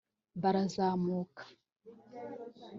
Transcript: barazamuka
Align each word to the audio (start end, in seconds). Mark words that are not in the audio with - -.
barazamuka 0.41 1.43